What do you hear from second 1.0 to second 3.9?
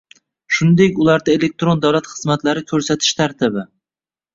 ularda elektron davlat xizmatlari ko‘rsatish tartibi